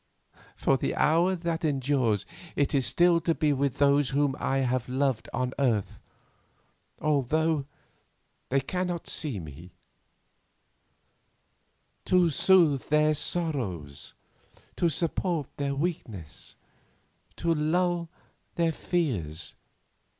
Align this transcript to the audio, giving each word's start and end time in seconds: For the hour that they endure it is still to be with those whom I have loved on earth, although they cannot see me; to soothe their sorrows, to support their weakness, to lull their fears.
For 0.55 0.77
the 0.77 0.95
hour 0.95 1.35
that 1.35 1.61
they 1.61 1.69
endure 1.69 2.17
it 2.55 2.73
is 2.73 2.87
still 2.87 3.21
to 3.21 3.35
be 3.35 3.53
with 3.53 3.77
those 3.77 4.09
whom 4.09 4.35
I 4.39 4.57
have 4.61 4.89
loved 4.89 5.29
on 5.31 5.53
earth, 5.59 5.99
although 6.99 7.67
they 8.49 8.61
cannot 8.61 9.07
see 9.07 9.39
me; 9.39 9.75
to 12.05 12.31
soothe 12.31 12.85
their 12.89 13.13
sorrows, 13.13 14.15
to 14.75 14.89
support 14.89 15.55
their 15.57 15.75
weakness, 15.75 16.55
to 17.35 17.53
lull 17.53 18.09
their 18.55 18.71
fears. 18.71 19.53